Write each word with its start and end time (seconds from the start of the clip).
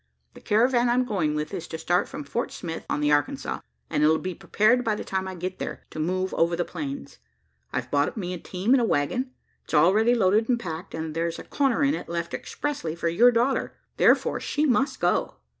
The 0.33 0.41
caravan 0.41 0.89
I'm 0.89 1.05
going 1.05 1.35
with 1.35 1.53
is 1.53 1.67
to 1.67 1.77
start 1.77 2.09
from 2.09 2.23
Fort 2.23 2.51
Smith 2.51 2.87
on 2.89 3.01
the 3.01 3.11
Arkansas; 3.11 3.59
and 3.87 4.01
it'll 4.03 4.17
be 4.17 4.33
prepared 4.33 4.83
by 4.83 4.95
the 4.95 5.03
time 5.03 5.27
I 5.27 5.35
get 5.35 5.59
there, 5.59 5.83
to 5.91 5.99
move 5.99 6.33
over 6.33 6.55
the 6.55 6.65
plains. 6.65 7.19
I've 7.71 7.91
bought 7.91 8.17
me 8.17 8.33
a 8.33 8.39
team 8.39 8.73
and 8.73 8.81
a 8.81 8.83
waggon. 8.83 9.29
It's 9.63 9.75
already 9.75 10.15
loaded 10.15 10.49
and 10.49 10.59
packed; 10.59 10.95
and 10.95 11.13
there's 11.13 11.37
a 11.37 11.43
corner 11.43 11.83
in 11.83 11.93
it 11.93 12.09
left 12.09 12.33
expressly 12.33 12.95
for 12.95 13.09
your 13.09 13.31
daughter: 13.31 13.77
therefore, 13.97 14.39
she 14.39 14.65
must 14.65 14.99
go." 14.99 15.35